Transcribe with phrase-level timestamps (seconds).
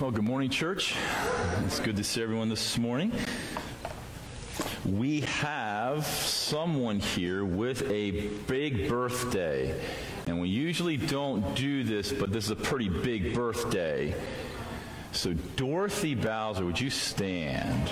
[0.00, 0.96] Well, good morning, church.
[1.66, 3.12] It's good to see everyone this morning.
[4.84, 9.80] We have someone here with a big birthday.
[10.26, 14.16] And we usually don't do this, but this is a pretty big birthday.
[15.12, 17.88] So, Dorothy Bowser, would you stand?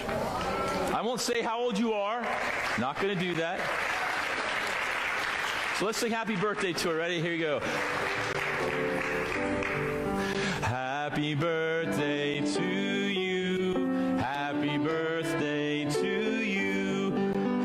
[0.93, 2.27] I won't say how old you are.
[2.81, 3.61] Not going to do that.
[5.79, 6.97] So let's sing happy birthday to her.
[6.97, 7.21] Ready?
[7.21, 7.63] Here you go.
[11.05, 14.17] Happy birthday to you.
[14.19, 17.11] Happy birthday to you.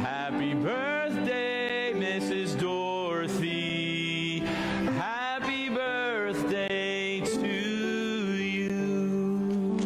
[0.01, 2.59] Happy birthday, Mrs.
[2.59, 4.39] Dorothy.
[4.39, 9.77] Happy birthday to you.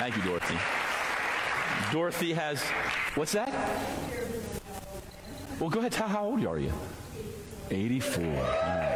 [0.00, 0.58] Thank you, Dorothy.
[1.92, 2.60] Dorothy has,
[3.14, 3.54] what's that?
[5.60, 5.92] Well, go ahead.
[5.92, 6.72] Tell how old are you?
[7.70, 8.93] 84.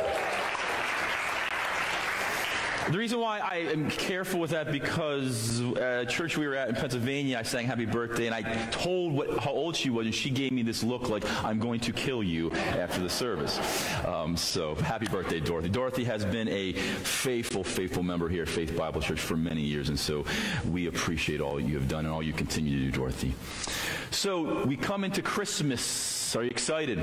[2.91, 6.75] The reason why I am careful with that because uh, church we were at in
[6.75, 10.31] Pennsylvania, I sang happy birthday and I told what, how old she was and she
[10.31, 13.59] gave me this look like I'm going to kill you after the service.
[14.07, 15.69] Um, so happy birthday, Dorothy.
[15.69, 19.91] Dorothy has been a faithful, faithful member here at Faith Bible Church for many years
[19.91, 20.25] and so
[20.71, 23.35] we appreciate all you have done and all you continue to do, Dorothy.
[24.11, 26.35] So we come into Christmas.
[26.35, 26.99] Are you excited?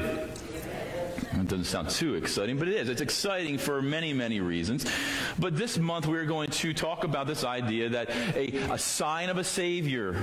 [1.18, 2.90] It doesn't sound too exciting, but it is.
[2.90, 4.86] It's exciting for many, many reasons.
[5.40, 9.38] But this month we're going to talk about this idea that a, a sign of
[9.38, 10.18] a Savior,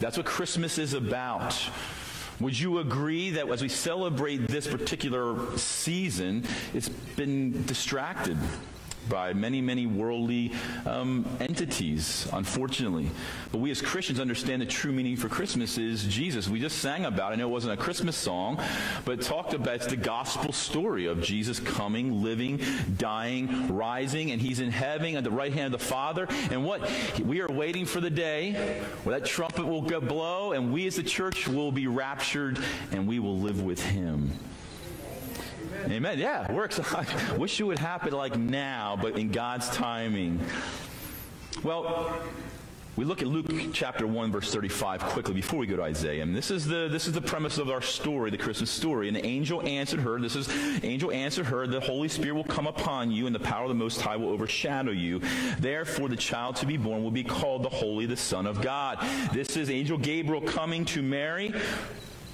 [0.00, 1.58] that's what Christmas is about.
[2.40, 8.36] Would you agree that as we celebrate this particular season, it's been distracted
[9.08, 10.52] by many, many worldly
[10.84, 13.10] um, entities, unfortunately.
[13.52, 16.48] But we as Christians understand the true meaning for Christmas is Jesus.
[16.48, 17.32] We just sang about.
[17.32, 18.62] I know it wasn't a Christmas song,
[19.04, 22.60] but talked about it's the gospel story of Jesus coming, living,
[22.96, 26.28] dying, rising, and he's in heaven at the right hand of the Father.
[26.50, 26.90] And what?
[27.22, 28.52] We are waiting for the day
[29.04, 32.58] where that trumpet will blow, and we as the church will be raptured,
[32.92, 34.32] and we will live with him.
[35.88, 36.18] Amen.
[36.18, 37.38] Yeah, we're excited.
[37.38, 40.40] Wish it would happen like now, but in God's timing.
[41.62, 42.20] Well,
[42.96, 46.24] we look at Luke chapter 1 verse 35 quickly before we go to Isaiah.
[46.24, 49.06] And this is the this is the premise of our story, the Christmas story.
[49.06, 50.48] And the angel answered her, this is
[50.82, 53.74] angel answered her, the Holy Spirit will come upon you and the power of the
[53.74, 55.20] most high will overshadow you.
[55.60, 58.98] Therefore the child to be born will be called the holy the son of God.
[59.32, 61.54] This is angel Gabriel coming to Mary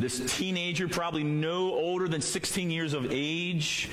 [0.03, 3.89] this teenager, probably no older than 16 years of age,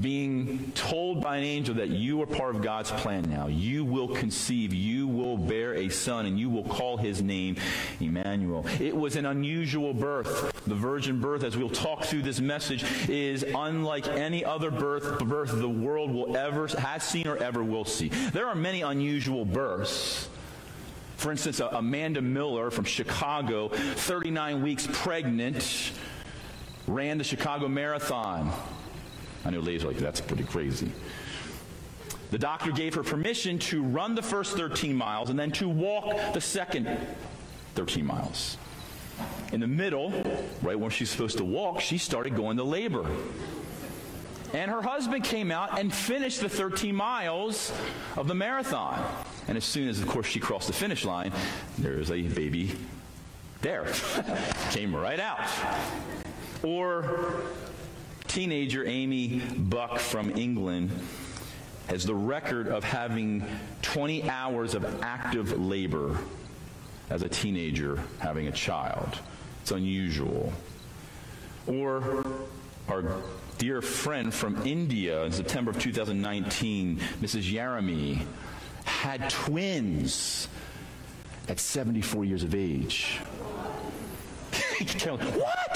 [0.00, 3.46] being told by an angel that you are part of God's plan now.
[3.46, 7.56] You will conceive, you will bear a son, and you will call his name
[8.00, 8.66] Emmanuel.
[8.80, 10.50] It was an unusual birth.
[10.66, 15.52] The virgin birth, as we'll talk through this message, is unlike any other birth, birth
[15.58, 18.08] the world will ever, has seen or ever will see.
[18.08, 20.28] There are many unusual births.
[21.22, 25.92] For instance, Amanda Miller from Chicago, 39 weeks pregnant,
[26.88, 28.50] ran the Chicago Marathon.
[29.44, 30.90] I know ladies are like, that's pretty crazy.
[32.32, 36.34] The doctor gave her permission to run the first 13 miles and then to walk
[36.34, 36.90] the second
[37.76, 38.56] 13 miles.
[39.52, 40.10] In the middle,
[40.60, 43.08] right when she's supposed to walk, she started going to labor.
[44.52, 47.72] And her husband came out and finished the 13 miles
[48.16, 49.02] of the marathon.
[49.48, 51.32] And as soon as, of course, she crossed the finish line,
[51.78, 52.76] there was a baby
[53.62, 53.86] there.
[54.70, 55.48] came right out.
[56.62, 57.42] Or
[58.28, 60.90] teenager Amy Buck from England
[61.88, 63.44] has the record of having
[63.82, 66.16] 20 hours of active labor
[67.10, 69.18] as a teenager having a child.
[69.62, 70.52] It's unusual.
[71.66, 72.24] Or
[72.88, 73.22] our
[73.62, 77.48] dear friend from India in September of 2019, Mrs.
[77.48, 78.20] Yarami,
[78.82, 80.48] had twins
[81.48, 83.20] at 74 years of age.
[85.04, 85.74] what?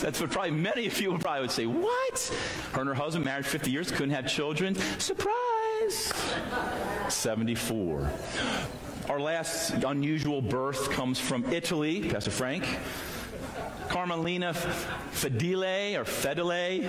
[0.00, 1.66] That's what probably many of you probably would say.
[1.66, 2.32] What?
[2.74, 4.76] Her and her husband married 50 years, couldn't have children.
[5.00, 6.12] Surprise!
[7.08, 8.08] 74.
[9.08, 12.64] Our last unusual birth comes from Italy, Pastor Frank.
[13.92, 16.82] Carmelina Fedele or Fedele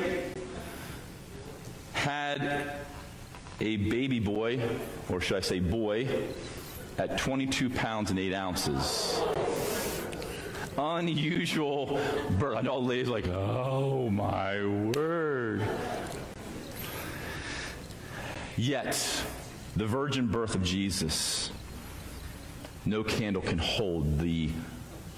[1.92, 2.78] had
[3.60, 4.62] a baby boy,
[5.10, 6.08] or should I say boy,
[6.98, 9.22] at 22 pounds and 8 ounces.
[10.78, 12.00] Unusual
[12.40, 12.56] birth.
[12.56, 14.64] I know ladies like, oh my
[14.96, 15.62] word.
[18.56, 19.26] Yet,
[19.76, 21.52] the virgin birth of Jesus,
[22.86, 24.52] no candle can hold the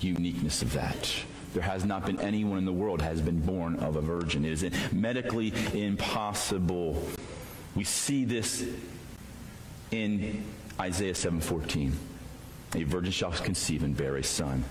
[0.01, 1.13] uniqueness of that.
[1.55, 4.43] There has not been anyone in the world has been born of a virgin.
[4.43, 7.01] It is medically impossible.
[7.75, 8.65] We see this
[9.89, 10.43] in
[10.77, 11.93] Isaiah 7:14.
[12.75, 14.65] A virgin shall conceive and bear a son.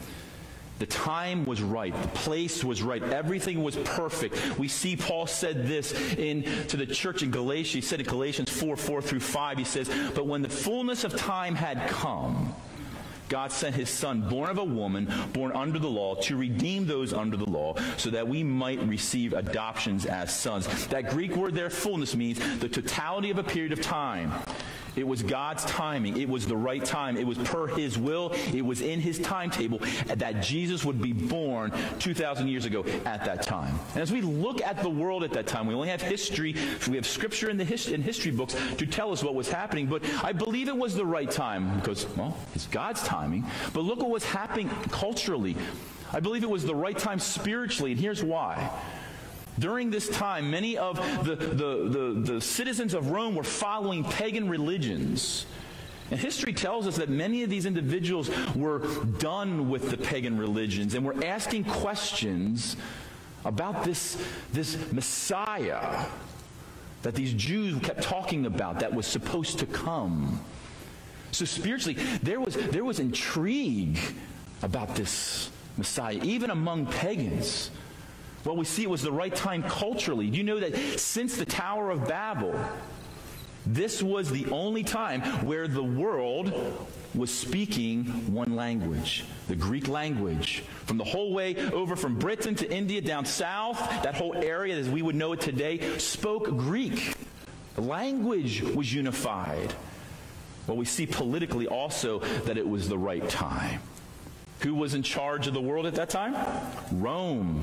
[0.79, 1.95] The time was right.
[2.03, 3.03] The place was right.
[3.03, 4.59] Everything was perfect.
[4.59, 7.79] We see Paul said this in to the church in Galatia.
[7.79, 11.17] He said in Galatians 4, 4 through 5, he says, But when the fullness of
[11.17, 12.55] time had come,
[13.29, 17.13] God sent his son, born of a woman, born under the law, to redeem those
[17.13, 20.87] under the law, so that we might receive adoptions as sons.
[20.89, 24.33] That Greek word there, fullness, means the totality of a period of time.
[24.97, 26.17] It was God's timing.
[26.21, 27.17] It was the right time.
[27.17, 28.33] It was per His will.
[28.53, 33.43] It was in His timetable that Jesus would be born 2,000 years ago at that
[33.43, 33.79] time.
[33.95, 36.55] And as we look at the world at that time, we only have history.
[36.89, 39.87] We have scripture in the hist- in history books to tell us what was happening.
[39.87, 43.45] But I believe it was the right time because, well, it's God's timing.
[43.73, 45.57] But look what was happening culturally.
[46.13, 48.71] I believe it was the right time spiritually, and here's why.
[49.59, 54.49] During this time, many of the, the, the, the, citizens of Rome were following pagan
[54.49, 55.47] religions.
[56.11, 58.81] And history tells us that many of these individuals were
[59.19, 62.77] done with the pagan religions and were asking questions
[63.45, 64.21] about this,
[64.53, 66.07] this Messiah
[67.03, 70.41] that these Jews kept talking about that was supposed to come.
[71.33, 73.99] So spiritually, there was, there was intrigue
[74.63, 77.71] about this Messiah, even among pagans.
[78.45, 80.29] Well, we see it was the right time culturally.
[80.29, 82.55] Do you know that since the Tower of Babel,
[83.67, 86.53] this was the only time where the world
[87.15, 90.63] was speaking one language, the Greek language.
[90.85, 94.91] From the whole way over from Britain to India down south, that whole area as
[94.91, 97.15] we would know it today spoke Greek.
[97.77, 99.73] The language was unified.
[100.67, 103.81] Well, we see politically also that it was the right time.
[104.61, 106.37] Who was in charge of the world at that time?
[106.93, 107.63] Rome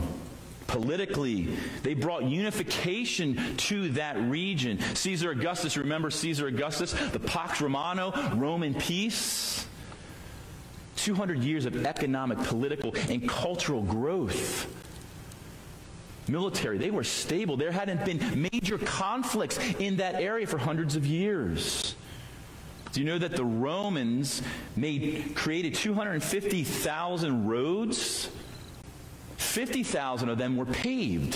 [0.71, 1.49] politically.
[1.83, 4.79] They brought unification to that region.
[4.95, 9.67] Caesar Augustus, remember Caesar Augustus, the Pax Romano, Roman peace.
[10.95, 14.71] 200 years of economic, political, and cultural growth.
[16.27, 17.57] Military, they were stable.
[17.57, 21.95] There hadn't been major conflicts in that area for hundreds of years.
[22.93, 24.41] Do you know that the Romans
[24.75, 28.29] made created 250,000 roads
[29.51, 31.35] 50,000 of them were paved,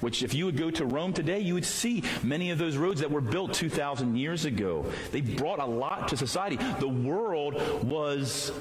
[0.00, 3.00] which if you would go to Rome today, you would see many of those roads
[3.00, 4.86] that were built 2,000 years ago.
[5.10, 6.56] They brought a lot to society.
[6.78, 8.52] The world was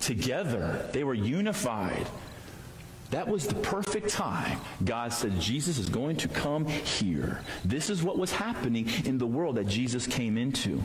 [0.00, 2.06] together, they were unified.
[3.10, 4.58] That was the perfect time.
[4.84, 7.42] God said, Jesus is going to come here.
[7.64, 10.82] This is what was happening in the world that Jesus came into.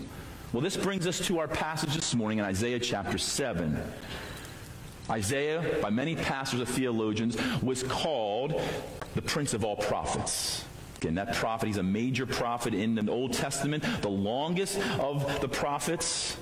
[0.54, 3.80] Well, this brings us to our passage this morning in Isaiah chapter 7.
[5.10, 8.62] Isaiah, by many pastors and theologians, was called
[9.16, 10.66] the prince of all prophets.
[10.98, 15.48] Again, that prophet, he's a major prophet in the Old Testament, the longest of the
[15.48, 16.38] prophets.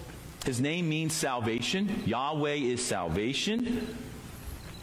[0.46, 2.04] His name means salvation.
[2.06, 3.96] Yahweh is salvation.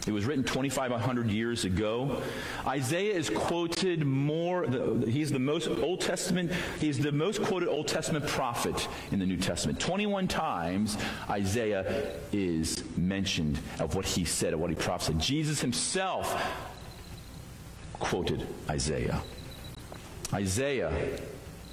[0.07, 2.21] It was written 2,500 years ago.
[2.67, 4.67] Isaiah is quoted more,
[5.07, 9.39] he's the most Old Testament, he's the most quoted Old Testament prophet in the New
[9.39, 9.81] Testament.
[9.81, 10.99] 21 times
[11.31, 15.21] Isaiah is mentioned of what he said, of what he prophesied.
[15.21, 16.39] Jesus himself
[17.95, 19.23] quoted Isaiah.
[20.35, 20.93] Isaiah,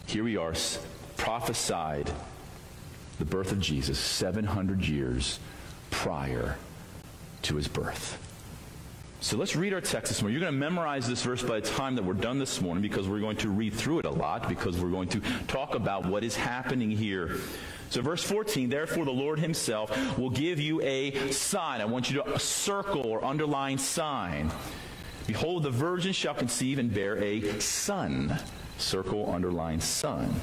[0.05, 0.53] here we are,
[1.17, 2.09] prophesied
[3.19, 5.39] the birth of Jesus 700 years
[5.89, 6.55] prior
[7.43, 8.17] to his birth.
[9.23, 10.33] So let's read our text this morning.
[10.33, 13.07] You're going to memorize this verse by the time that we're done this morning because
[13.07, 16.23] we're going to read through it a lot because we're going to talk about what
[16.23, 17.37] is happening here.
[17.91, 21.81] So, verse 14, therefore the Lord himself will give you a sign.
[21.81, 24.49] I want you to circle or underline sign.
[25.27, 28.39] Behold, the virgin shall conceive and bear a son.
[28.79, 30.33] Circle, underline son.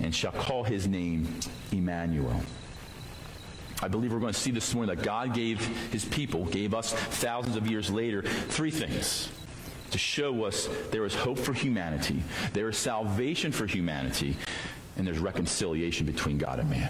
[0.00, 1.40] And shall call his name
[1.72, 2.42] Emmanuel.
[3.84, 5.60] I believe we're going to see this morning that God gave
[5.92, 9.28] his people, gave us thousands of years later, three things
[9.90, 12.22] to show us there is hope for humanity,
[12.54, 14.38] there is salvation for humanity,
[14.96, 16.88] and there's reconciliation between God and man.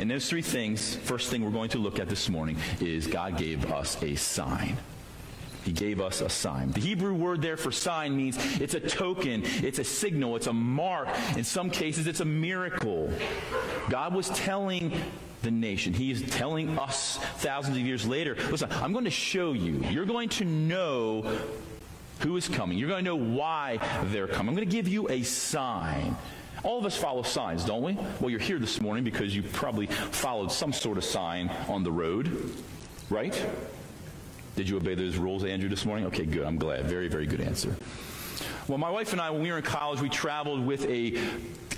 [0.00, 3.36] And those three things, first thing we're going to look at this morning is God
[3.36, 4.76] gave us a sign.
[5.62, 6.72] He gave us a sign.
[6.72, 10.52] The Hebrew word there for sign means it's a token, it's a signal, it's a
[10.52, 11.08] mark.
[11.36, 13.08] In some cases, it's a miracle.
[13.88, 15.00] God was telling
[15.42, 15.92] the nation.
[15.92, 19.82] He is telling us thousands of years later listen, I'm going to show you.
[19.90, 21.38] You're going to know
[22.20, 22.78] who is coming.
[22.78, 24.48] You're going to know why they're coming.
[24.48, 26.16] I'm going to give you a sign.
[26.64, 27.96] All of us follow signs, don't we?
[28.20, 31.92] Well, you're here this morning because you probably followed some sort of sign on the
[31.92, 32.52] road,
[33.10, 33.46] right?
[34.56, 36.06] Did you obey those rules, Andrew, this morning?
[36.06, 36.44] Okay, good.
[36.44, 36.86] I'm glad.
[36.86, 37.76] Very, very good answer.
[38.68, 41.18] Well, my wife and I, when we were in college, we traveled with a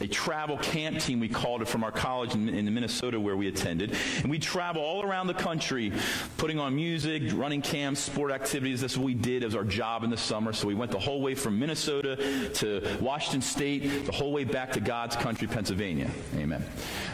[0.00, 3.48] a travel camp team, we called it, from our college in, in Minnesota where we
[3.48, 3.94] attended.
[4.22, 5.92] And we'd travel all around the country,
[6.38, 8.80] putting on music, running camps, sport activities.
[8.80, 9.44] That's what we did.
[9.44, 10.52] Was our job in the summer.
[10.52, 14.72] So we went the whole way from Minnesota to Washington State, the whole way back
[14.72, 16.10] to God's country, Pennsylvania.
[16.36, 16.64] Amen.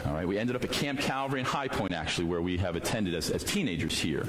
[0.05, 0.27] All right.
[0.27, 3.29] We ended up at Camp Calvary in High Point, actually, where we have attended as,
[3.31, 4.27] as teenagers here.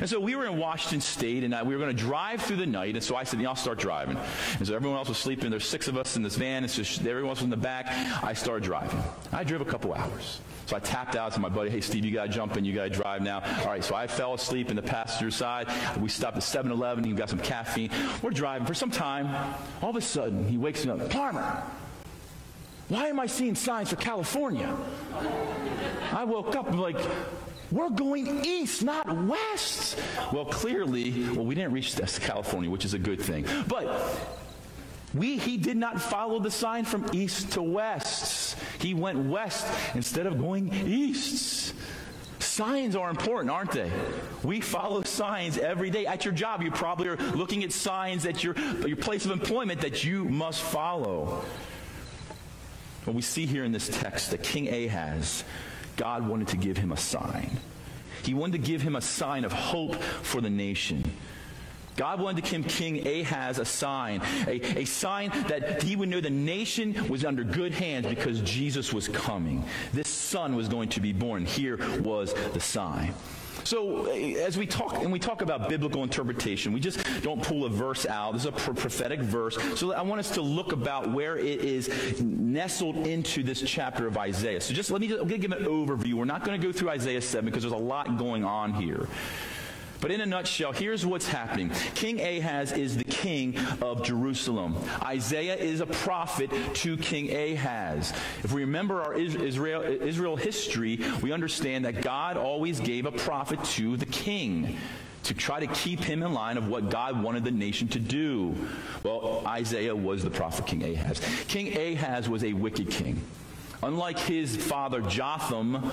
[0.00, 2.56] And so we were in Washington State, and I, we were going to drive through
[2.56, 2.94] the night.
[2.94, 4.16] And so I said, yeah, I'll start driving.
[4.58, 5.48] And so everyone else was sleeping.
[5.48, 6.64] There's six of us in this van.
[6.64, 7.86] It's just everyone else was in the back.
[8.24, 9.00] I started driving.
[9.30, 10.40] I drove a couple hours.
[10.66, 12.64] So I tapped out to my buddy, hey, Steve, you got to jump in.
[12.64, 13.42] You got to drive now.
[13.60, 15.68] All right, so I fell asleep in the passenger side.
[16.00, 17.04] We stopped at 7 Eleven.
[17.04, 17.90] He got some caffeine.
[18.22, 19.54] We're driving for some time.
[19.82, 21.08] All of a sudden, he wakes me up.
[21.10, 21.62] Parmer,
[22.88, 24.76] why am I seeing signs for California?
[26.10, 26.98] I woke up and like,
[27.70, 29.96] we're going east, not west.
[30.32, 33.46] Well, clearly, well, we didn't reach California, which is a good thing.
[33.68, 34.41] But
[35.14, 38.58] we, he did not follow the sign from east to west.
[38.78, 41.74] He went west instead of going east.
[42.38, 43.90] Signs are important, aren't they?
[44.42, 46.06] We follow signs every day.
[46.06, 49.80] At your job, you probably are looking at signs at your, your place of employment
[49.82, 51.44] that you must follow.
[53.04, 55.44] What we see here in this text that King Ahaz,
[55.96, 57.50] God wanted to give him a sign.
[58.22, 61.10] He wanted to give him a sign of hope for the nation.
[61.96, 66.20] God wanted to give King Ahaz a sign, a, a sign that he would know
[66.20, 69.64] the nation was under good hands because Jesus was coming.
[69.92, 71.44] This son was going to be born.
[71.44, 73.14] Here was the sign.
[73.64, 77.68] So, as we talk and we talk about biblical interpretation, we just don't pull a
[77.68, 78.32] verse out.
[78.32, 79.56] This is a prophetic verse.
[79.78, 84.18] So, I want us to look about where it is nestled into this chapter of
[84.18, 84.60] Isaiah.
[84.60, 86.14] So, just let me just, give an overview.
[86.14, 89.06] We're not going to go through Isaiah 7 because there's a lot going on here.
[90.02, 94.76] But in a nutshell, here's what's happening King Ahaz is the king of Jerusalem.
[95.00, 98.12] Isaiah is a prophet to King Ahaz.
[98.42, 103.62] If we remember our Israel, Israel history, we understand that God always gave a prophet
[103.76, 104.76] to the king
[105.22, 108.56] to try to keep him in line of what God wanted the nation to do.
[109.04, 111.20] Well, Isaiah was the prophet King Ahaz.
[111.46, 113.22] King Ahaz was a wicked king.
[113.84, 115.92] Unlike his father Jotham,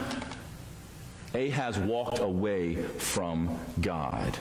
[1.34, 4.38] Ahaz walked away from God.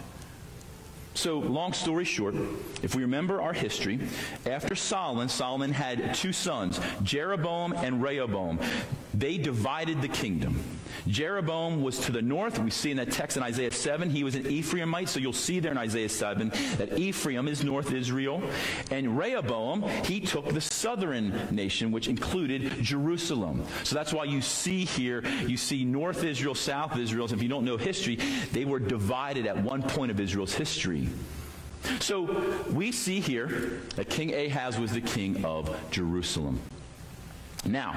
[1.14, 2.36] So, long story short,
[2.82, 3.98] if we remember our history,
[4.46, 8.60] after Solomon, Solomon had two sons, Jeroboam and Rehoboam.
[9.18, 10.62] They divided the kingdom.
[11.08, 12.58] Jeroboam was to the north.
[12.60, 15.08] We see in that text in Isaiah 7, he was an Ephraimite.
[15.08, 18.40] So you'll see there in Isaiah 7 that Ephraim is North Israel.
[18.92, 23.64] And Rehoboam, he took the southern nation, which included Jerusalem.
[23.82, 27.26] So that's why you see here, you see North Israel, South Israel.
[27.32, 28.16] If you don't know history,
[28.52, 31.08] they were divided at one point of Israel's history.
[31.98, 36.60] So we see here that King Ahaz was the king of Jerusalem.
[37.64, 37.94] Now,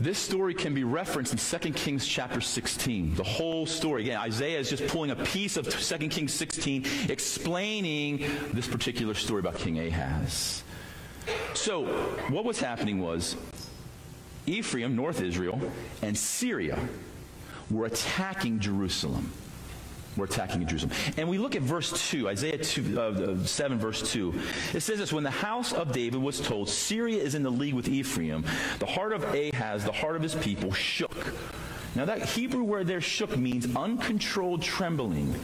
[0.00, 3.16] this story can be referenced in 2 Kings chapter 16.
[3.16, 4.02] The whole story.
[4.02, 9.40] Again, Isaiah is just pulling a piece of 2 Kings 16 explaining this particular story
[9.40, 10.64] about King Ahaz.
[11.52, 11.84] So,
[12.30, 13.36] what was happening was
[14.46, 15.60] Ephraim, North Israel,
[16.00, 16.78] and Syria
[17.70, 19.30] were attacking Jerusalem.
[20.16, 20.92] We're attacking Jerusalem.
[21.16, 24.34] And we look at verse 2, Isaiah 2, uh, 7, verse 2.
[24.74, 27.74] It says this When the house of David was told, Syria is in the league
[27.74, 28.44] with Ephraim,
[28.80, 31.34] the heart of Ahaz, the heart of his people, shook.
[31.94, 35.34] Now, that Hebrew word there, shook, means uncontrolled trembling.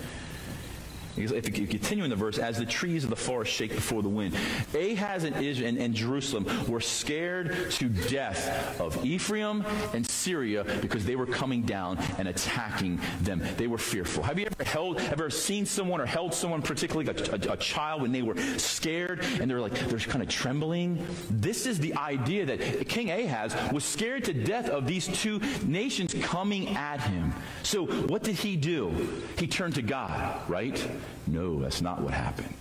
[1.16, 4.08] If you continue in the verse, as the trees of the forest shake before the
[4.08, 4.36] wind.
[4.74, 11.16] Ahaz and, Israel and, Jerusalem were scared to death of Ephraim and Syria because they
[11.16, 13.42] were coming down and attacking them.
[13.56, 14.22] They were fearful.
[14.22, 18.02] Have you ever held, ever seen someone or held someone, particularly a, a, a child,
[18.02, 21.06] when they were scared and they're like, they're kind of trembling?
[21.30, 26.14] This is the idea that King Ahaz was scared to death of these two nations
[26.20, 27.32] coming at him.
[27.62, 28.90] So what did he do?
[29.38, 30.86] He turned to God, right?
[31.26, 32.54] No, that's not what happened.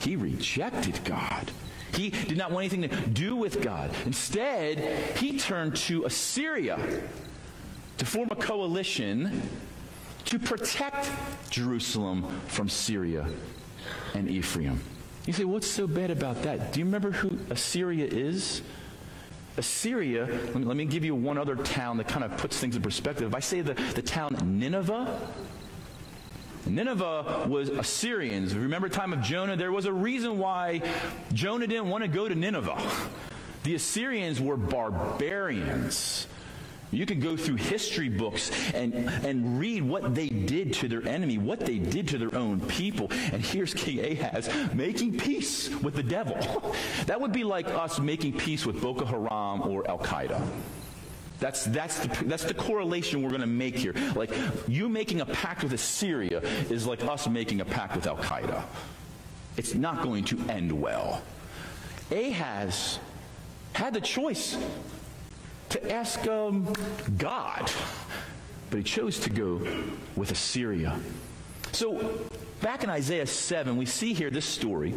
[0.00, 1.50] He rejected God.
[1.94, 3.90] He did not want anything to do with God.
[4.04, 7.02] Instead, he turned to Assyria
[7.96, 9.42] to form a coalition
[10.26, 11.10] to protect
[11.50, 13.26] Jerusalem from Syria
[14.14, 14.80] and Ephraim.
[15.26, 16.72] You say, what's so bad about that?
[16.72, 18.62] Do you remember who Assyria is?
[19.56, 22.76] Assyria, let me, let me give you one other town that kind of puts things
[22.76, 23.28] in perspective.
[23.28, 25.20] If I say the, the town Nineveh,
[26.66, 28.54] Nineveh was Assyrians.
[28.54, 29.56] Remember time of Jonah?
[29.56, 30.82] There was a reason why
[31.32, 32.80] Jonah didn't want to go to Nineveh.
[33.64, 36.26] The Assyrians were barbarians.
[36.90, 41.36] You can go through history books and, and read what they did to their enemy,
[41.36, 43.08] what they did to their own people.
[43.10, 46.36] And here's King Ahaz making peace with the devil.
[47.06, 50.46] That would be like us making peace with Boko Haram or Al Qaeda.
[51.40, 53.94] That's, that's, the, that's the correlation we're going to make here.
[54.16, 54.30] Like,
[54.66, 58.62] you making a pact with Assyria is like us making a pact with Al Qaeda.
[59.56, 61.22] It's not going to end well.
[62.10, 62.98] Ahaz
[63.72, 64.56] had the choice
[65.68, 66.72] to ask um,
[67.18, 67.70] God,
[68.70, 69.60] but he chose to go
[70.16, 70.98] with Assyria.
[71.72, 72.26] So,
[72.60, 74.94] back in Isaiah 7, we see here this story.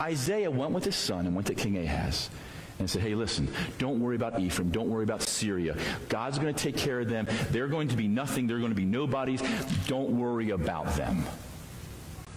[0.00, 2.28] Isaiah went with his son and went to King Ahaz
[2.78, 4.70] and said, Hey, listen, don't worry about Ephraim.
[4.70, 5.76] Don't worry about Syria.
[6.08, 7.26] God's going to take care of them.
[7.50, 8.46] They're going to be nothing.
[8.46, 9.42] They're going to be nobodies.
[9.86, 11.24] Don't worry about them.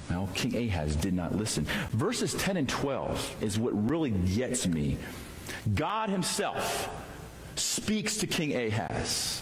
[0.10, 1.66] Well, King Ahaz did not listen.
[1.92, 4.98] Verses 10 and 12 is what really gets me.
[5.76, 6.90] God himself
[7.56, 9.42] speaks to King Ahaz.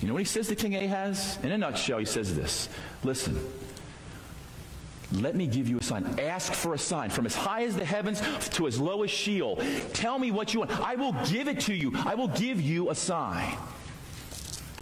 [0.00, 1.38] You know what he says to King Ahaz?
[1.42, 2.68] In a nutshell, he says this
[3.02, 3.38] Listen,
[5.12, 6.04] let me give you a sign.
[6.18, 9.58] Ask for a sign from as high as the heavens to as low as Sheol.
[9.94, 10.78] Tell me what you want.
[10.80, 11.92] I will give it to you.
[12.04, 13.56] I will give you a sign.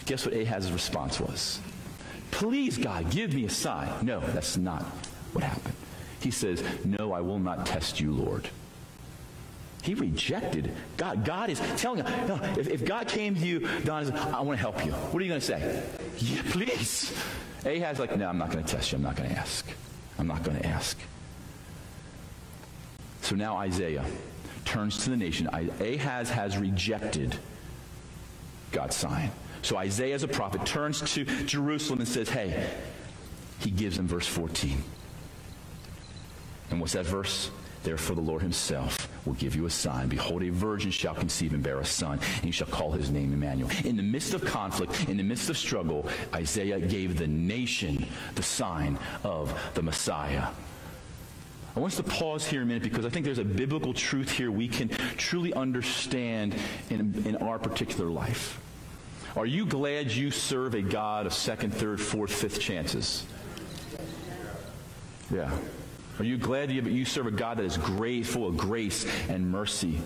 [0.07, 1.61] Guess what Ahaz's response was?
[2.31, 3.89] Please, God, give me a sign.
[4.05, 4.83] No, that's not
[5.33, 5.75] what happened.
[6.21, 8.49] He says, No, I will not test you, Lord.
[9.83, 11.25] He rejected God.
[11.25, 14.61] God is telling him, no, if, if God came to you, Don, I want to
[14.61, 14.91] help you.
[14.91, 15.83] What are you going to say?
[16.19, 17.13] Yeah, please.
[17.65, 18.97] Ahaz like, no, I'm not going to test you.
[18.97, 19.65] I'm not going to ask.
[20.19, 20.99] I'm not going to ask.
[23.23, 24.05] So now Isaiah
[24.65, 25.49] turns to the nation.
[25.53, 27.37] Ahaz has rejected
[28.73, 29.31] God's sign.
[29.63, 32.69] So Isaiah, as a prophet, turns to Jerusalem and says, Hey,
[33.59, 34.83] he gives them verse 14.
[36.71, 37.51] And what's that verse?
[37.87, 40.09] Therefore, the Lord himself will give you a sign.
[40.09, 43.33] Behold, a virgin shall conceive and bear a son, and he shall call his name
[43.33, 43.71] Emmanuel.
[43.85, 48.43] In the midst of conflict, in the midst of struggle, Isaiah gave the nation the
[48.43, 50.49] sign of the Messiah.
[51.77, 54.33] I want us to pause here a minute because I think there's a biblical truth
[54.33, 56.57] here we can truly understand
[56.91, 58.61] in, in our particular life.
[59.37, 63.25] Are you glad you serve a God of second, third, fourth, fifth chances?
[65.33, 65.57] Yeah.
[66.19, 69.51] Are you glad you, you serve a God that is great, full of grace and
[69.51, 70.01] mercy?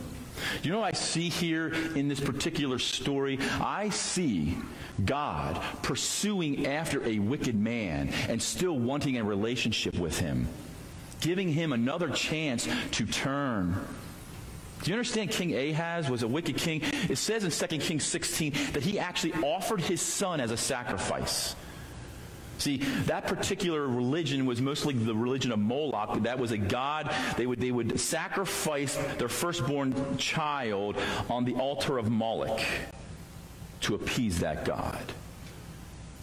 [0.63, 3.39] You know I see here in this particular story?
[3.61, 4.57] I see
[5.05, 10.49] God pursuing after a wicked man and still wanting a relationship with him,
[11.21, 13.77] giving him another chance to turn.
[14.83, 16.81] Do you understand King Ahaz was a wicked king?
[17.09, 21.55] It says in 2 Kings 16 that he actually offered his son as a sacrifice.
[22.61, 26.23] See, that particular religion was mostly the religion of Moloch.
[26.25, 27.11] That was a god.
[27.39, 30.99] They would, they would sacrifice their firstborn child
[31.31, 32.61] on the altar of Moloch
[33.81, 35.01] to appease that god.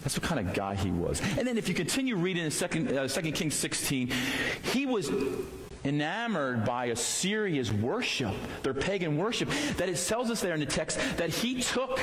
[0.02, 1.20] That's what kind of guy he was.
[1.36, 4.12] And then if you continue reading in 2, uh, 2 Kings 16,
[4.62, 5.10] he was
[5.84, 11.00] enamored by Assyria's worship, their pagan worship, that it tells us there in the text
[11.16, 11.98] that he took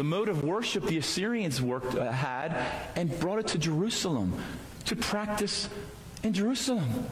[0.00, 2.56] the mode of worship the Assyrians worked, uh, had
[2.96, 4.32] and brought it to Jerusalem
[4.86, 5.68] to practice
[6.22, 7.06] in Jerusalem.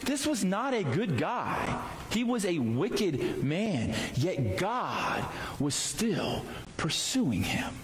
[0.00, 1.82] This was not a good guy.
[2.08, 5.22] He was a wicked man, yet God
[5.60, 6.46] was still
[6.78, 7.74] pursuing him.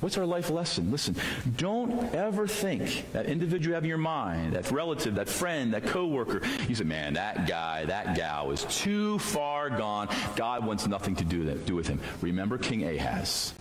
[0.00, 0.90] What's our life lesson?
[0.90, 1.16] Listen,
[1.56, 5.86] don't ever think that individual you have in your mind, that relative, that friend, that
[5.86, 10.08] coworker, you say, man, that guy, that gal is too far gone.
[10.36, 11.98] God wants nothing to do, that, do with him.
[12.20, 13.54] Remember King Ahaz.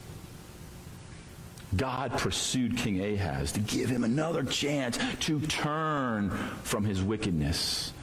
[1.75, 6.29] God pursued King Ahaz to give him another chance to turn
[6.63, 7.93] from his wickedness.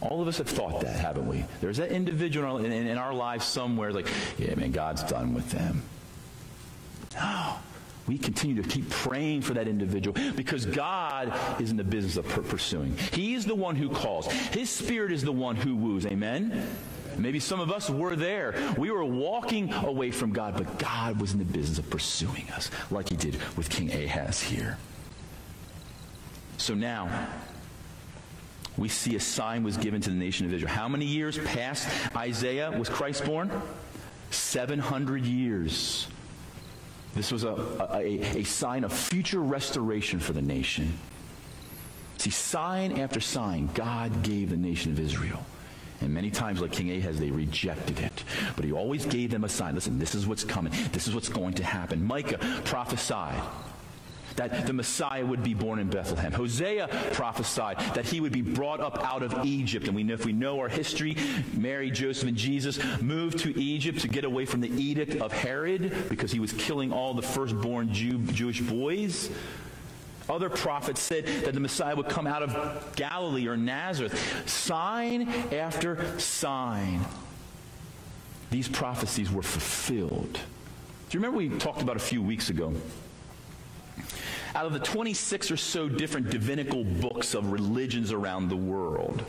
[0.00, 1.44] All of us have thought that, haven't we?
[1.60, 4.06] There's that individual in, in, in our lives somewhere like,
[4.38, 5.82] yeah, man, God's done with them.
[7.14, 7.56] No.
[8.06, 12.26] We continue to keep praying for that individual because God is in the business of
[12.48, 12.96] pursuing.
[13.12, 14.26] He is the one who calls.
[14.32, 16.06] His spirit is the one who woos.
[16.06, 16.66] Amen?
[17.18, 18.54] Maybe some of us were there.
[18.78, 22.70] We were walking away from God, but God was in the business of pursuing us,
[22.90, 24.78] like he did with King Ahaz here.
[26.56, 27.28] So now,
[28.78, 30.72] we see a sign was given to the nation of Israel.
[30.72, 33.50] How many years past Isaiah was Christ born?
[34.30, 36.06] 700 years.
[37.18, 37.56] This was a,
[37.92, 40.96] a, a sign of future restoration for the nation.
[42.16, 45.44] See, sign after sign, God gave the nation of Israel.
[46.00, 48.22] And many times, like King Ahaz, they rejected it.
[48.54, 49.74] But he always gave them a sign.
[49.74, 50.72] Listen, this is what's coming.
[50.92, 52.04] This is what's going to happen.
[52.04, 53.42] Micah prophesied
[54.38, 56.32] that the Messiah would be born in Bethlehem.
[56.32, 59.86] Hosea prophesied that he would be brought up out of Egypt.
[59.86, 61.16] And we know, if we know our history,
[61.54, 65.92] Mary, Joseph, and Jesus moved to Egypt to get away from the edict of Herod
[66.08, 69.28] because he was killing all the firstborn Jew, Jewish boys.
[70.28, 74.48] Other prophets said that the Messiah would come out of Galilee or Nazareth.
[74.48, 77.00] Sign after sign.
[78.50, 80.34] These prophecies were fulfilled.
[80.34, 82.72] Do you remember we talked about a few weeks ago?
[84.54, 89.24] Out of the 26 or so different divinical books of religions around the world,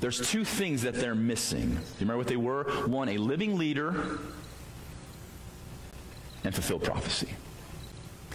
[0.00, 1.68] there's two things that they're missing.
[1.68, 2.64] Do you remember what they were?
[2.86, 4.18] One, a living leader,
[6.42, 7.28] and fulfilled prophecy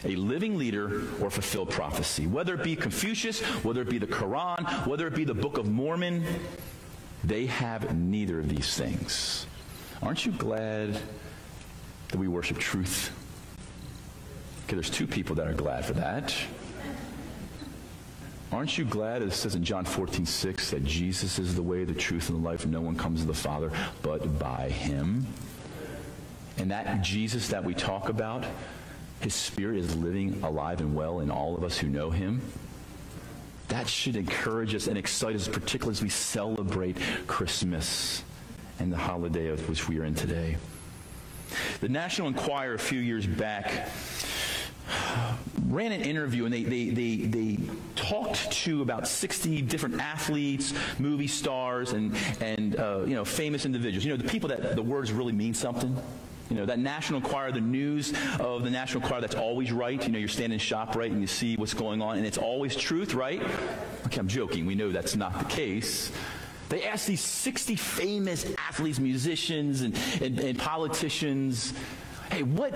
[0.06, 2.28] a living leader or fulfilled prophecy.
[2.28, 5.68] Whether it be Confucius, whether it be the Quran, whether it be the Book of
[5.68, 6.24] Mormon,
[7.24, 9.48] they have neither of these things.
[10.02, 11.00] Aren't you glad
[12.10, 13.12] that we worship truth?
[14.66, 16.36] Okay, there's two people that are glad for that.
[18.52, 21.84] Aren't you glad, as it says in John 14, 6, that Jesus is the way,
[21.84, 25.28] the truth, and the life, no one comes to the Father but by him?
[26.58, 28.46] And that Jesus that we talk about,
[29.22, 32.42] his Spirit is living alive and well in all of us who know Him.
[33.70, 38.24] That should encourage us and excite us, particularly as we celebrate Christmas
[38.80, 40.58] and the holiday of which we are in today.
[41.82, 43.90] The National Enquirer a few years back
[45.68, 47.58] ran an interview and they, they, they, they
[47.96, 54.06] talked to about 60 different athletes, movie stars, and, and uh, you know, famous individuals.
[54.06, 55.96] You know, the people that the words really mean something.
[56.50, 60.02] You know, that National Enquirer, the news of the National Enquirer that's always right.
[60.06, 62.38] You know, you're standing in shop, right, and you see what's going on, and it's
[62.38, 63.42] always truth, right?
[64.06, 64.68] Okay, I'm joking.
[64.68, 66.12] We know that's not the case.
[66.70, 71.74] They asked these 60 famous athletes, musicians, and, and, and politicians,
[72.32, 72.74] hey, what,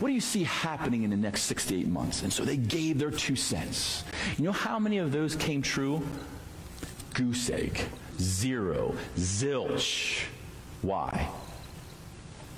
[0.00, 2.22] what do you see happening in the next six to eight months?
[2.22, 4.02] And so they gave their two cents.
[4.38, 6.02] You know how many of those came true?
[7.12, 7.78] Goose egg,
[8.18, 10.24] zero, zilch.
[10.80, 11.28] Why?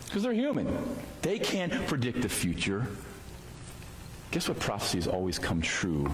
[0.05, 0.69] Because they're human.
[1.23, 2.87] They can't predict the future.
[4.31, 6.09] Guess what prophecies always come true?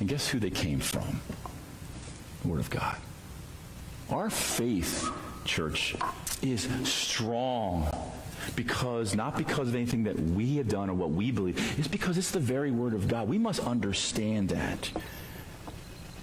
[0.00, 1.20] And guess who they came from?
[2.40, 2.96] The Word of God.
[4.08, 5.10] Our faith,
[5.44, 5.94] church,
[6.42, 7.86] is strong
[8.50, 12.18] because not because of anything that we have done or what we believe it's because
[12.18, 14.90] it's the very word of god we must understand that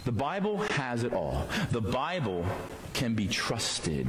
[0.06, 2.46] the bible has it all the bible
[2.94, 4.08] can be trusted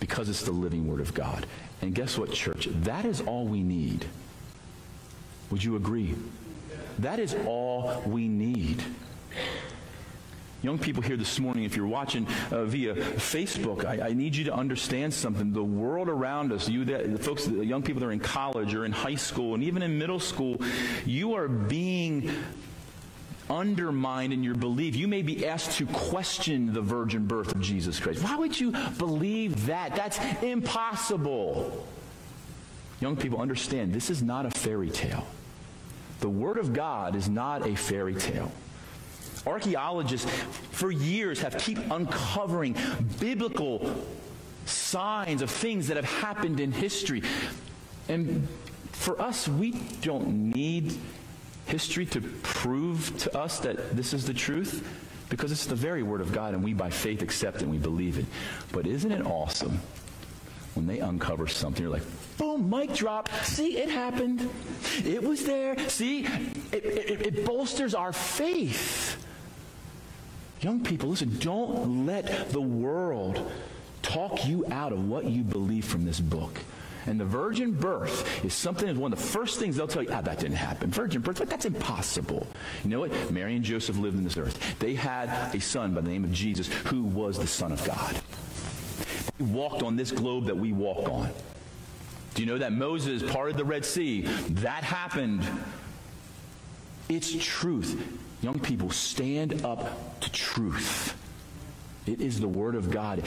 [0.00, 1.46] because it's the living word of god
[1.82, 2.68] and guess what, church?
[2.70, 4.06] That is all we need.
[5.50, 6.14] Would you agree?
[7.00, 8.82] That is all we need.
[10.62, 14.44] Young people here this morning, if you're watching uh, via Facebook, I, I, need you
[14.44, 15.52] to understand something.
[15.52, 18.72] The world around us, you, that, the folks, the young people that are in college
[18.72, 20.60] or in high school and even in middle school,
[21.04, 22.30] you are being
[23.50, 24.94] undermined in your belief.
[24.94, 28.22] You may be asked to question the virgin birth of Jesus Christ.
[28.22, 29.96] Why would you believe that?
[29.96, 31.86] That's impossible.
[33.00, 35.26] Young people, understand this is not a fairy tale.
[36.20, 38.52] The Word of God is not a fairy tale.
[39.46, 40.30] Archaeologists
[40.70, 42.76] for years have keep uncovering
[43.18, 43.94] biblical
[44.66, 47.22] signs of things that have happened in history.
[48.08, 48.46] And
[48.92, 50.96] for us, we don't need
[51.66, 54.86] history to prove to us that this is the truth?
[55.28, 57.78] Because it's the very Word of God, and we by faith accept it and we
[57.78, 58.26] believe it.
[58.70, 59.80] But isn't it awesome
[60.74, 61.82] when they uncover something?
[61.82, 62.02] You're like,
[62.36, 63.30] boom, mic drop.
[63.42, 64.48] See, it happened.
[65.04, 65.78] It was there.
[65.88, 66.26] See,
[66.72, 69.21] it, it, it bolsters our faith.
[70.62, 73.50] Young people, listen, don't let the world
[74.02, 76.58] talk you out of what you believe from this book.
[77.06, 80.10] And the virgin birth is something is one of the first things they'll tell you,
[80.12, 80.88] ah, that didn't happen.
[80.88, 82.46] Virgin birth, but that's impossible.
[82.84, 83.32] You know what?
[83.32, 84.78] Mary and Joseph lived in this earth.
[84.78, 88.20] They had a son by the name of Jesus who was the Son of God.
[89.38, 91.28] He walked on this globe that we walk on.
[92.34, 94.22] Do you know that Moses parted the Red Sea?
[94.50, 95.44] That happened.
[97.08, 98.00] It's truth.
[98.42, 101.16] Young people, stand up to truth.
[102.06, 103.22] It is the Word of God.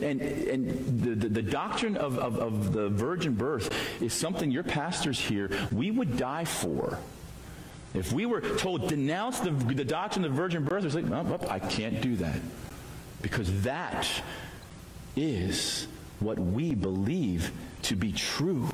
[0.00, 4.64] And, and the, the, the doctrine of, of, of, the virgin birth is something your
[4.64, 6.98] pastors here, we would die for.
[7.94, 11.40] If we were told, denounce the, the doctrine of the virgin birth, it's like, well,
[11.48, 12.40] I can't do that.
[13.22, 14.08] Because that
[15.16, 15.86] is
[16.18, 18.68] what we believe to be true.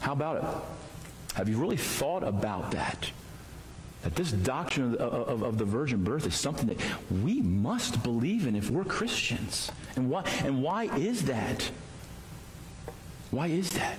[0.00, 0.77] How about it?
[1.38, 3.12] Have you really thought about that?
[4.02, 6.78] That this doctrine of, of, of, the virgin birth is something that
[7.22, 9.70] we must believe in if we're Christians.
[9.94, 11.70] And why, and why is that?
[13.30, 13.98] Why is that?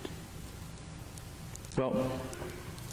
[1.78, 2.12] Well,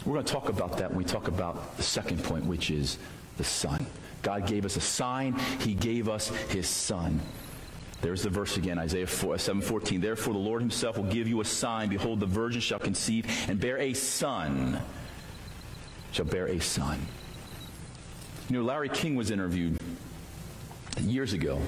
[0.05, 2.99] we're going to talk about that when we talk about the second point, which is
[3.35, 3.85] the Son.
[4.21, 7.19] God gave us a sign, He gave us His Son.
[8.01, 10.01] There's the verse again, Isaiah 4, 7:14.
[10.01, 11.89] Therefore the Lord himself will give you a sign.
[11.89, 14.79] Behold, the virgin shall conceive and bear a son.
[16.11, 16.99] Shall bear a son.
[18.49, 19.77] You know, Larry King was interviewed
[21.01, 21.59] years ago.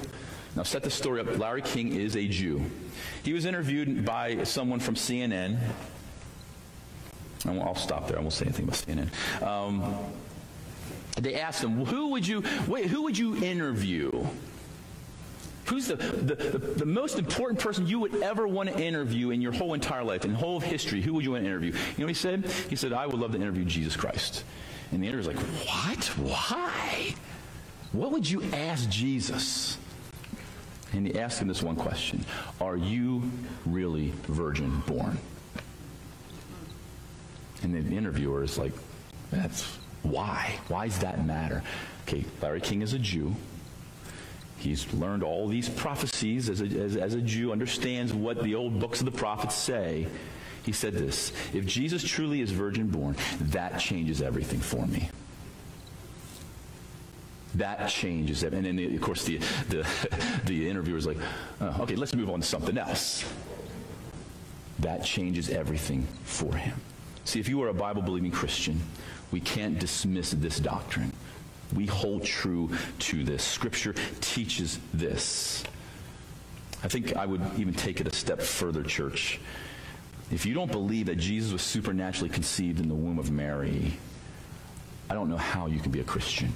[0.56, 1.38] Now, set the story up.
[1.38, 2.64] Larry King is a Jew.
[3.22, 5.58] He was interviewed by someone from CNN.
[7.46, 8.18] I'll stop there.
[8.18, 9.42] I won't say anything about CNN.
[9.42, 9.96] Um,
[11.18, 12.42] they asked him, "Who would you?
[12.66, 14.26] Wait, who would you interview?"
[15.70, 19.40] Who's the, the, the, the, most important person you would ever want to interview in
[19.40, 21.00] your whole entire life, in whole of history?
[21.00, 21.70] Who would you want to interview?
[21.70, 22.44] You know what he said?
[22.68, 24.42] He said, I would love to interview Jesus Christ.
[24.90, 26.04] And the interviewer's like, What?
[26.18, 27.14] Why?
[27.92, 29.78] What would you ask Jesus?
[30.92, 32.26] And he asked him this one question
[32.60, 33.30] Are you
[33.64, 35.18] really virgin born?
[37.62, 38.72] And the interviewer is like,
[39.30, 40.58] That's why?
[40.66, 41.62] Why does that matter?
[42.08, 43.36] Okay, Larry King is a Jew.
[44.60, 48.78] He's learned all these prophecies as a, as, as a Jew, understands what the old
[48.78, 50.06] books of the prophets say.
[50.64, 55.08] He said this If Jesus truly is virgin born, that changes everything for me.
[57.54, 58.52] That changes it.
[58.52, 59.38] And then, of course, the,
[59.70, 59.86] the,
[60.44, 61.16] the interviewer's like,
[61.60, 63.24] oh, okay, let's move on to something else.
[64.78, 66.80] That changes everything for him.
[67.24, 68.80] See, if you are a Bible believing Christian,
[69.30, 71.12] we can't dismiss this doctrine.
[71.74, 73.44] We hold true to this.
[73.44, 75.64] Scripture teaches this.
[76.82, 79.38] I think I would even take it a step further, church.
[80.32, 83.98] If you don't believe that Jesus was supernaturally conceived in the womb of Mary,
[85.08, 86.52] I don't know how you can be a Christian.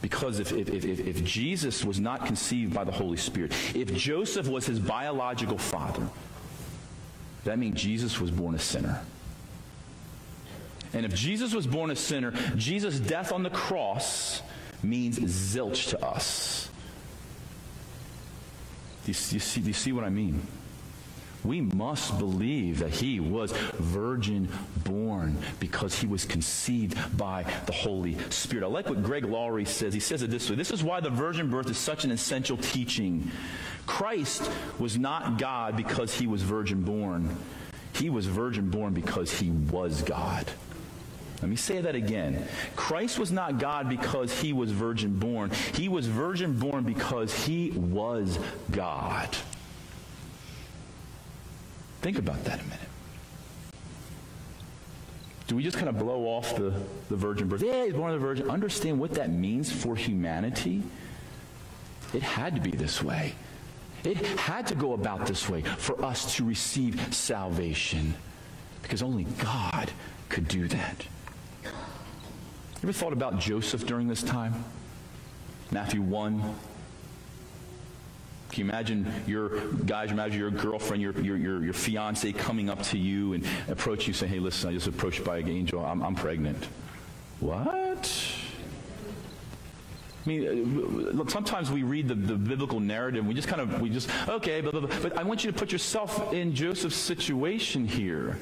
[0.00, 4.48] Because if, if, if, if, Jesus was not conceived by the Holy Spirit, if Joseph
[4.48, 6.06] was his biological father,
[7.44, 9.02] that means Jesus was born a sinner.
[10.92, 14.42] And if Jesus was born a sinner, Jesus' death on the cross
[14.82, 16.70] means zilch to us.
[19.04, 20.42] Do you, see, do you see what I mean?
[21.42, 24.48] We must believe that he was virgin
[24.84, 28.62] born because he was conceived by the Holy Spirit.
[28.62, 29.94] I like what Greg Laurie says.
[29.94, 32.58] He says it this way This is why the virgin birth is such an essential
[32.58, 33.30] teaching.
[33.86, 37.34] Christ was not God because he was virgin born,
[37.94, 40.46] he was virgin born because he was God.
[41.40, 42.46] Let me say that again.
[42.76, 45.50] Christ was not God because he was virgin born.
[45.74, 48.38] He was virgin born because he was
[48.70, 49.28] God.
[52.02, 52.78] Think about that a minute.
[55.46, 56.72] Do we just kind of blow off the,
[57.08, 57.62] the virgin birth?
[57.62, 58.48] Yeah, he's born of the virgin.
[58.48, 60.82] Understand what that means for humanity?
[62.14, 63.34] It had to be this way.
[64.04, 68.14] It had to go about this way for us to receive salvation
[68.82, 69.90] because only God
[70.28, 71.04] could do that.
[72.82, 74.64] You ever thought about Joseph during this time?
[75.70, 76.40] Matthew 1.
[76.40, 82.82] Can you imagine your guys, imagine your girlfriend, your, your, your, your fiance coming up
[82.84, 85.84] to you and approach you saying, hey, listen, I just approached by an angel.
[85.84, 86.68] I'm, I'm pregnant.
[87.40, 88.10] What?
[90.24, 93.90] I mean, uh, sometimes we read the, the biblical narrative, we just kind of, we
[93.90, 94.98] just, okay, blah, blah, blah.
[95.02, 98.38] but I want you to put yourself in Joseph's situation here.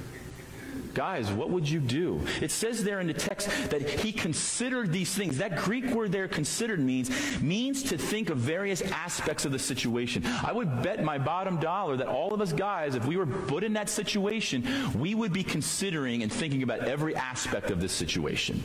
[0.94, 2.20] Guys, what would you do?
[2.40, 5.38] It says there in the text that he considered these things.
[5.38, 10.24] That Greek word there, considered, means, means to think of various aspects of the situation.
[10.26, 13.64] I would bet my bottom dollar that all of us guys, if we were put
[13.64, 14.64] in that situation,
[14.98, 18.62] we would be considering and thinking about every aspect of this situation.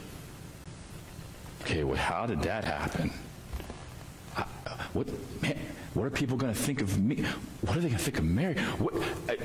[1.62, 3.12] Okay, well, how did that happen?
[4.36, 4.43] Uh,
[4.93, 5.07] what,
[5.41, 5.57] man,
[5.93, 7.23] what are people going to think of me?
[7.62, 8.56] What are they going to think of Mary?
[8.79, 8.95] What,
[9.29, 9.38] I,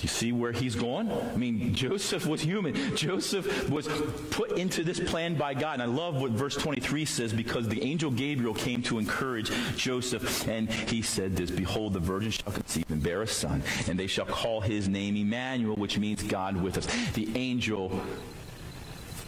[0.00, 1.10] you see where he's going?
[1.10, 2.94] I mean, Joseph was human.
[2.94, 3.88] Joseph was
[4.30, 5.80] put into this plan by God.
[5.80, 10.46] And I love what verse 23 says because the angel Gabriel came to encourage Joseph.
[10.46, 14.06] And he said this Behold, the virgin shall conceive and bear a son, and they
[14.06, 16.86] shall call his name Emmanuel, which means God with us.
[17.14, 17.98] The angel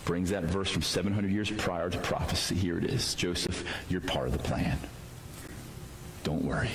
[0.04, 2.54] brings that verse from 700 years prior to prophecy.
[2.54, 4.78] Here it is Joseph, you're part of the plan.
[6.26, 6.70] Don't worry.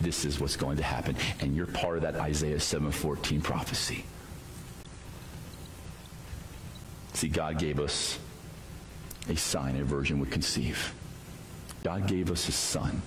[0.00, 1.16] This is what's going to happen.
[1.40, 4.04] And you're part of that Isaiah 7:14 prophecy.
[7.12, 8.20] See, God gave us
[9.28, 10.94] a sign a virgin would conceive.
[11.82, 13.02] God gave us his son.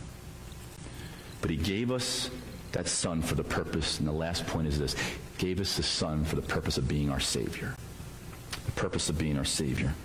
[1.40, 2.30] But he gave us
[2.74, 4.94] that son for the purpose, and the last point is this,
[5.38, 7.74] gave us the son for the purpose of being our Savior.
[8.66, 9.96] The purpose of being our Savior.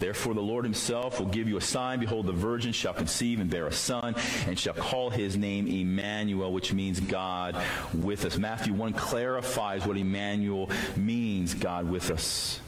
[0.00, 2.00] Therefore, the Lord himself will give you a sign.
[2.00, 6.52] Behold, the virgin shall conceive and bear a son, and shall call his name Emmanuel,
[6.52, 8.38] which means God with us.
[8.38, 12.60] Matthew 1 clarifies what Emmanuel means, God with us.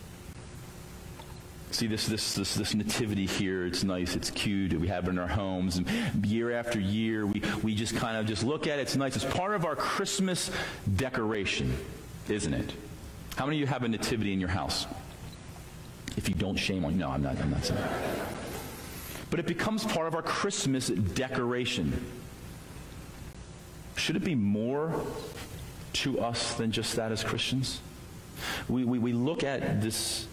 [1.71, 5.19] See this, this, this, this nativity here, it's nice, it's cute, we have it in
[5.19, 5.79] our homes.
[5.79, 9.17] And year after year, we, we just kind of just look at it, it's nice.
[9.17, 10.51] It's part of our Christmas
[10.97, 11.75] decoration,
[12.29, 12.75] isn't it?
[13.37, 14.87] How many of you have a nativity in your house?
[16.17, 16.99] If you don't, shame on you.
[16.99, 18.29] No, I'm not, I'm not saying that.
[19.31, 22.05] But it becomes part of our Christmas decoration.
[23.97, 24.95] Should it be more
[25.95, 27.81] to us than just that as Christians?
[28.69, 30.27] We, we, we look at this,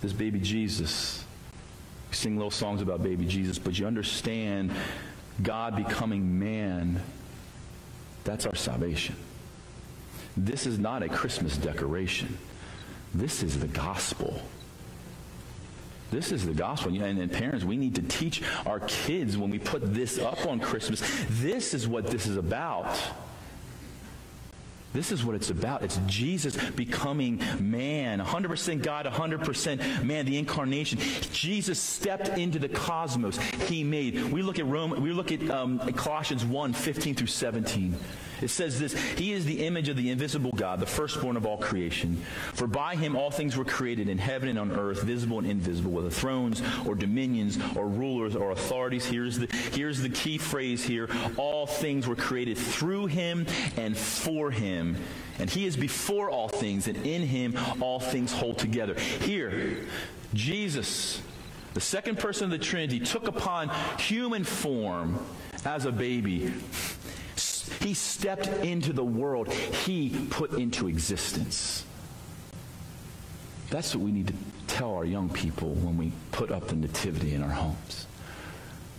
[0.00, 1.24] this baby Jesus.
[2.10, 4.72] We sing little songs about baby Jesus, but you understand
[5.42, 7.00] God becoming man,
[8.24, 9.16] that's our salvation.
[10.36, 12.36] This is not a Christmas decoration.
[13.14, 14.40] This is the gospel.
[16.10, 16.92] This is the gospel.
[17.02, 20.60] And, and parents, we need to teach our kids when we put this up on
[20.60, 21.02] Christmas.
[21.28, 22.98] This is what this is about.
[24.92, 25.82] This is what it's about.
[25.82, 30.98] It's Jesus becoming man, 100% God, 100% man, the incarnation.
[31.32, 34.32] Jesus stepped into the cosmos he made.
[34.32, 37.94] We look at Rome, we look at um, Colossians 1, 15 through 17.
[38.42, 41.58] It says this He is the image of the invisible God, the firstborn of all
[41.58, 42.16] creation.
[42.54, 45.92] For by him all things were created in heaven and on earth, visible and invisible,
[45.92, 49.04] whether thrones or dominions or rulers or authorities.
[49.04, 54.50] Here's the, here's the key phrase here all things were created through him and for
[54.50, 54.96] him.
[55.38, 58.94] And he is before all things, and in him all things hold together.
[58.94, 59.78] Here,
[60.34, 61.22] Jesus,
[61.72, 65.18] the second person of the Trinity, took upon human form
[65.64, 66.52] as a baby
[67.80, 71.84] he stepped into the world, He put into existence.
[73.70, 74.34] That's what we need to
[74.66, 78.06] tell our young people when we put up the nativity in our homes.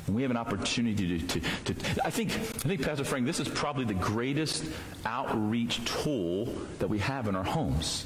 [0.07, 3.47] We have an opportunity to, to, to, I think, I think, Pastor Frank, this is
[3.47, 4.65] probably the greatest
[5.05, 8.05] outreach tool that we have in our homes.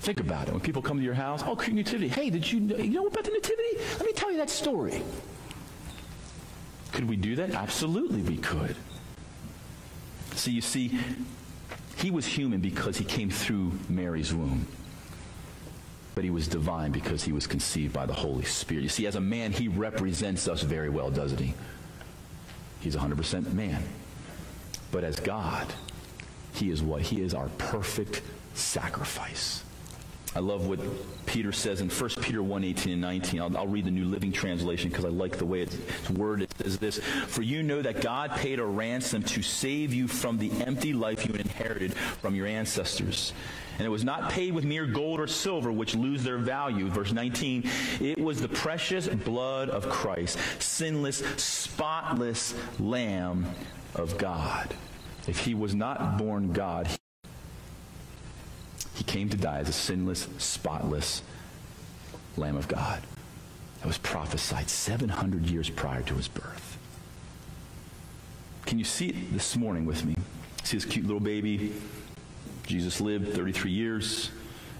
[0.00, 0.52] Think about it.
[0.52, 2.08] When people come to your house, oh, nativity.
[2.08, 3.78] Hey, did you know, you know about the nativity?
[3.98, 5.02] Let me tell you that story.
[6.92, 7.50] Could we do that?
[7.50, 8.76] Absolutely, we could.
[10.34, 10.98] So you see,
[11.96, 14.66] he was human because he came through Mary's womb.
[16.14, 18.82] But he was divine because he was conceived by the Holy Spirit.
[18.82, 21.54] You see, as a man, he represents us very well, doesn't he?
[22.80, 23.82] He's 100% man.
[24.92, 25.66] But as God,
[26.52, 27.02] he is what?
[27.02, 28.22] He is our perfect
[28.54, 29.63] sacrifice.
[30.36, 30.80] I love what
[31.26, 33.40] Peter says in 1 Peter 1 18 and 19.
[33.40, 36.50] I'll, I'll read the New Living Translation because I like the way it's, it's worded.
[36.58, 40.38] It says this For you know that God paid a ransom to save you from
[40.38, 43.32] the empty life you inherited from your ancestors.
[43.78, 46.88] And it was not paid with mere gold or silver, which lose their value.
[46.88, 47.68] Verse 19,
[48.00, 53.46] it was the precious blood of Christ, sinless, spotless Lamb
[53.94, 54.74] of God.
[55.26, 56.88] If he was not born God,
[58.94, 61.22] he came to die as a sinless, spotless
[62.36, 63.02] Lamb of God.
[63.80, 66.78] That was prophesied 700 years prior to his birth.
[68.66, 70.16] Can you see it this morning with me?
[70.62, 71.74] See this cute little baby?
[72.66, 74.30] Jesus lived 33 years.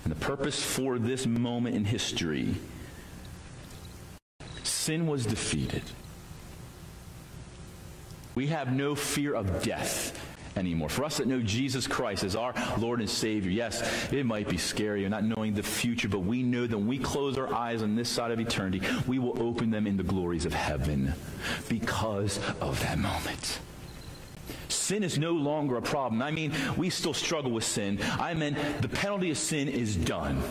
[0.04, 2.54] And the purpose for this moment in history
[4.84, 5.82] sin was defeated.
[8.34, 10.23] We have no fear of death
[10.56, 10.88] anymore.
[10.88, 14.56] For us that know Jesus Christ as our Lord and Savior, yes, it might be
[14.56, 17.96] scary, not knowing the future, but we know that when we close our eyes on
[17.96, 21.12] this side of eternity, we will open them in the glories of heaven
[21.68, 23.60] because of that moment.
[24.68, 26.20] Sin is no longer a problem.
[26.22, 27.98] I mean, we still struggle with sin.
[28.02, 30.42] I mean, the penalty of sin is done.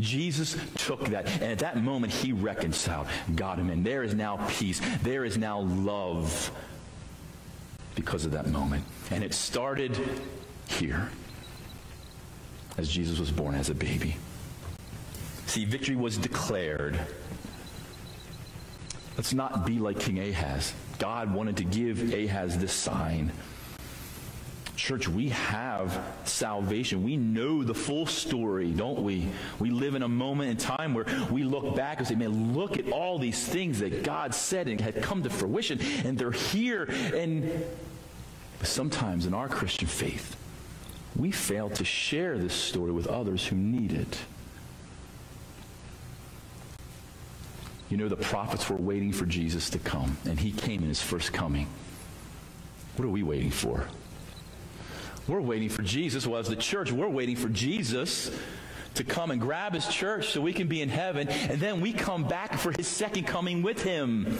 [0.00, 3.82] Jesus took that, and at that moment, he reconciled God and man.
[3.82, 4.80] There is now peace.
[5.02, 6.50] There is now love
[7.96, 8.84] because of that moment.
[9.10, 9.98] And it started
[10.68, 11.10] here
[12.78, 14.16] as Jesus was born as a baby.
[15.46, 17.00] See, victory was declared.
[19.16, 20.74] Let's not be like King Ahaz.
[20.98, 23.32] God wanted to give Ahaz this sign.
[24.76, 27.02] Church, we have salvation.
[27.02, 29.26] We know the full story, don't we?
[29.58, 32.78] We live in a moment in time where we look back and say, man, look
[32.78, 36.84] at all these things that God said and had come to fruition, and they're here.
[37.14, 37.64] And
[38.64, 40.36] sometimes in our Christian faith,
[41.14, 44.18] we fail to share this story with others who need it.
[47.88, 51.00] You know, the prophets were waiting for Jesus to come, and he came in his
[51.00, 51.68] first coming.
[52.96, 53.86] What are we waiting for?
[55.28, 56.26] We're waiting for Jesus.
[56.26, 58.30] Well, as the church, we're waiting for Jesus
[58.94, 61.92] to come and grab his church so we can be in heaven, and then we
[61.92, 64.36] come back for his second coming with him.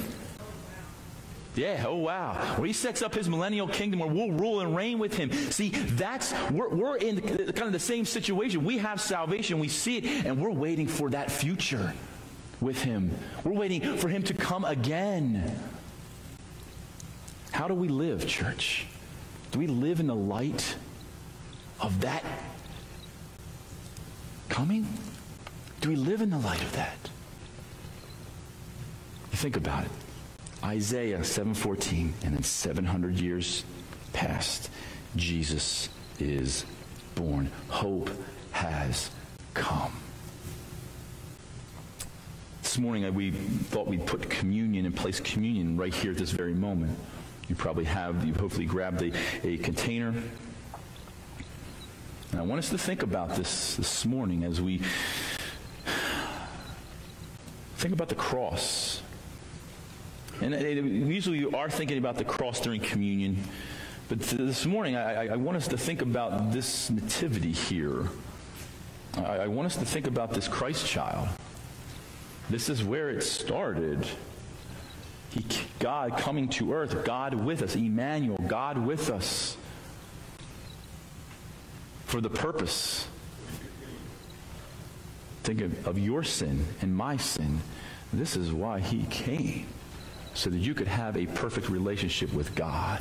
[1.57, 2.34] Yeah, oh wow.
[2.57, 5.32] Where he sets up his millennial kingdom where we'll rule and reign with him.
[5.32, 8.62] See, that's, we're, we're in kind of the same situation.
[8.62, 11.94] We have salvation, we see it, and we're waiting for that future
[12.61, 13.11] with him.
[13.42, 15.59] We're waiting for him to come again.
[17.52, 18.86] How do we live, church?
[19.50, 20.76] Do we live in the light
[21.80, 22.22] of that
[24.50, 24.86] coming?
[25.80, 26.98] Do we live in the light of that?
[29.32, 29.90] Think about it.
[30.64, 33.64] Isaiah 7:14 and then 700 years
[34.12, 34.70] past
[35.14, 35.88] Jesus
[36.18, 36.64] is
[37.14, 37.50] born.
[37.68, 38.11] Hope
[38.52, 39.11] has
[39.54, 39.92] come.
[42.62, 46.54] This morning we thought we'd put communion and place communion right here at this very
[46.54, 46.98] moment.
[47.48, 49.12] You probably have, you hopefully grabbed a,
[49.46, 50.14] a container.
[52.32, 54.82] And I want us to think about this this morning as we
[57.76, 59.00] think about the cross.
[60.41, 63.43] And uh, usually you are thinking about the cross during communion.
[64.09, 68.09] But this morning, I, I want us to think about this nativity here.
[69.16, 71.28] I, I want us to think about this Christ child.
[72.51, 74.07] This is where it started.
[75.30, 75.45] He,
[75.80, 79.57] God coming to earth, God with us, Emmanuel, God with us
[82.05, 83.09] for the purpose.
[85.43, 87.61] Think of, of your sin and my sin.
[88.12, 89.66] This is why he came
[90.37, 93.01] so that you could have a perfect relationship with God.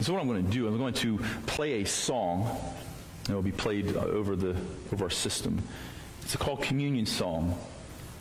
[0.00, 2.48] So what I'm going to do, I'm going to play a song.
[3.24, 4.54] that will be played over the
[4.92, 5.62] over our system.
[6.22, 7.58] It's called communion song.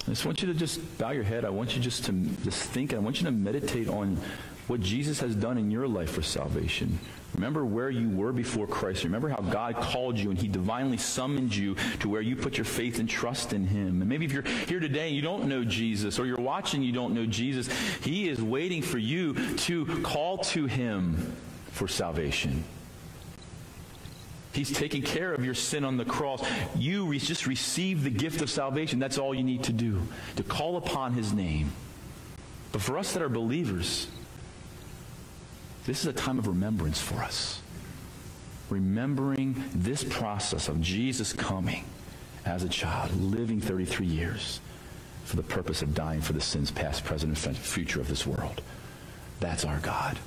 [0.08, 1.44] I just want you to just bow your head.
[1.44, 2.14] I want you just to
[2.44, 2.94] just think.
[2.94, 4.18] I want you to meditate on
[4.68, 7.00] what Jesus has done in your life for salvation.
[7.36, 9.04] Remember where you were before Christ.
[9.04, 12.66] Remember how God called you and He divinely summoned you to where you put your
[12.66, 14.02] faith and trust in Him.
[14.02, 16.94] And maybe if you're here today and you don't know Jesus, or you're watching you
[16.94, 17.68] don't know Jesus,
[18.02, 21.36] He is waiting for you to call to Him
[21.72, 22.64] for salvation.
[24.54, 26.42] He's taking care of your sin on the cross.
[26.78, 29.00] You re- just receive the gift of salvation.
[29.00, 30.02] That's all you need to do,
[30.38, 31.74] to call upon His name.
[32.72, 34.08] But for us that are believers,
[35.86, 37.62] this is a time of remembrance for us.
[38.70, 41.86] Remembering this process of Jesus coming
[42.46, 44.60] as a child, living 33 years
[45.26, 48.62] for the purpose of dying for the sins past, present, and future of this world.
[49.40, 50.18] That's our God.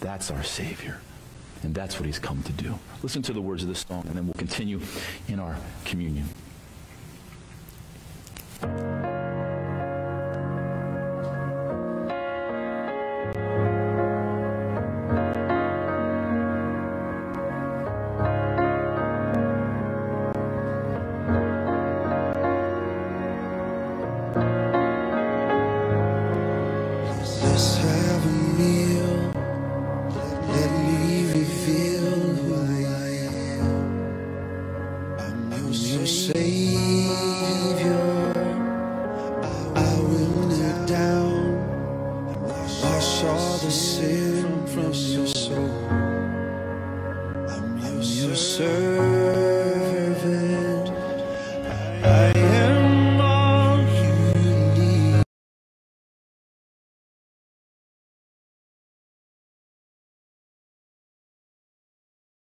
[0.00, 1.00] That's our Savior.
[1.62, 2.78] And that's what he's come to do.
[3.02, 4.80] Listen to the words of this song, and then we'll continue
[5.28, 6.28] in our communion.